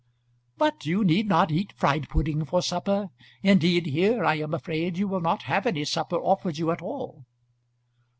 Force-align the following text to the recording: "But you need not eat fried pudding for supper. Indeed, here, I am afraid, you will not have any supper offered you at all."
"But 0.57 0.87
you 0.87 1.03
need 1.03 1.27
not 1.27 1.51
eat 1.51 1.73
fried 1.73 2.09
pudding 2.09 2.43
for 2.43 2.63
supper. 2.63 3.11
Indeed, 3.43 3.85
here, 3.85 4.25
I 4.25 4.33
am 4.39 4.51
afraid, 4.51 4.97
you 4.97 5.07
will 5.07 5.21
not 5.21 5.43
have 5.43 5.67
any 5.67 5.85
supper 5.85 6.17
offered 6.17 6.57
you 6.57 6.71
at 6.71 6.81
all." 6.81 7.27